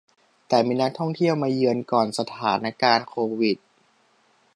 [0.47, 3.57] แต่มีนักท่องเที่ยวมาเยือนก่อนสถานการณ์โควิด